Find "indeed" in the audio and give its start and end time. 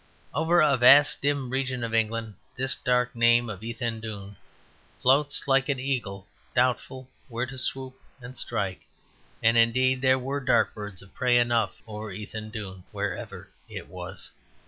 9.57-10.01